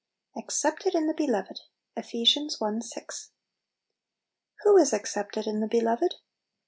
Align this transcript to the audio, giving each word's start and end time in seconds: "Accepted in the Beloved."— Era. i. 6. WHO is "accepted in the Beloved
"Accepted 0.35 0.95
in 0.95 1.05
the 1.05 1.13
Beloved."— 1.13 1.59
Era. 1.95 2.75
i. 2.75 2.79
6. 2.81 3.29
WHO 4.63 4.77
is 4.77 4.93
"accepted 4.93 5.45
in 5.45 5.59
the 5.59 5.67
Beloved 5.67 6.15